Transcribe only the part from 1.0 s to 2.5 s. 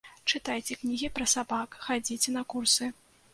пра сабак, хадзіце на